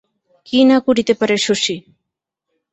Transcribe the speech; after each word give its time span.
কী 0.47 0.59
না 0.63 0.77
করিতে 0.79 1.13
পারে 1.13 1.35
শশী? 1.37 1.75